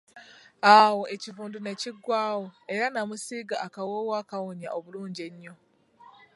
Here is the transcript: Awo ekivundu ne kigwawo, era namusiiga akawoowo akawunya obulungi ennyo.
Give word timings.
Awo 0.75 1.01
ekivundu 1.15 1.57
ne 1.61 1.73
kigwawo, 1.81 2.45
era 2.73 2.85
namusiiga 2.93 3.55
akawoowo 3.65 4.13
akawunya 4.21 4.69
obulungi 4.77 5.21
ennyo. 5.27 5.53